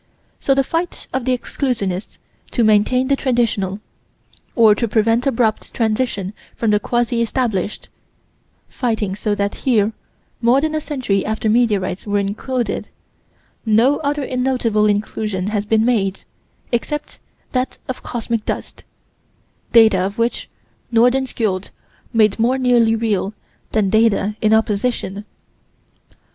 [0.39, 2.17] So the fight of the exclusionists
[2.53, 3.81] to maintain the traditional
[4.55, 7.87] or to prevent abrupt transition from the quasi established
[8.67, 9.93] fighting so that here,
[10.41, 12.87] more than a century after meteorites were included,
[13.63, 16.23] no other notable inclusion has been made,
[16.71, 17.19] except
[17.51, 18.83] that of cosmic dust,
[19.71, 20.49] data of which
[20.91, 21.69] Nordenskiold
[22.11, 23.35] made more nearly real
[23.71, 25.25] than data in opposition.